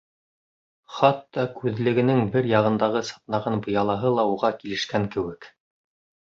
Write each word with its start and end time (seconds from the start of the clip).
Хатта 0.99 1.43
күҙлегенең 1.59 2.21
бер 2.37 2.49
яғындағы 2.53 3.03
сатнаған 3.11 3.59
быялаһы 3.67 4.15
ла 4.21 4.27
уға 4.33 4.51
килешкән 4.65 5.07
кеүек. 5.17 5.51